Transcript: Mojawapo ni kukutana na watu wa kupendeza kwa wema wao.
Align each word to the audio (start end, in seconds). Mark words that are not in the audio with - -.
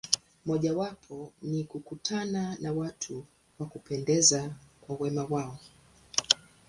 Mojawapo 0.45 1.31
ni 1.41 1.63
kukutana 1.63 2.57
na 2.61 2.71
watu 2.73 3.25
wa 3.59 3.65
kupendeza 3.65 4.49
kwa 4.81 4.95
wema 4.99 5.25
wao. 5.29 5.59